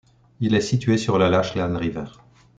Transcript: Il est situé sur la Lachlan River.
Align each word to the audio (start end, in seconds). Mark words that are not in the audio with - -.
Il 0.39 0.55
est 0.55 0.61
situé 0.61 0.97
sur 0.97 1.19
la 1.19 1.29
Lachlan 1.29 1.77
River. 1.77 2.05